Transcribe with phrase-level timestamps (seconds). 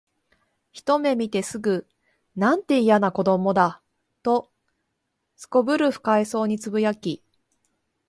[0.71, 1.87] ひとめ見てすぐ、
[2.35, 3.83] 「なんて、いやな子供だ」
[4.25, 4.51] と
[5.51, 7.23] 頗る不快そうに呟き、